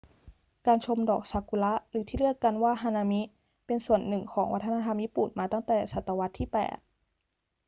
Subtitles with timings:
[0.67, 3.21] การชมดอกซากุระหรือที่เรียกกันว่าฮานามิ
[3.65, 6.55] เป็นส่วนหนึ่งของวัฒนธรรมญี่ปุ่นมาตั้งแต่ศตวรรษที่ 8